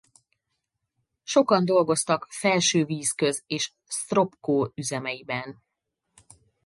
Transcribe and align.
Sokan 1.23 1.63
dolgoztak 1.65 2.27
Felsővízköz 2.29 3.43
és 3.47 3.71
Sztropkó 3.87 4.71
üzemeiben. 4.75 5.63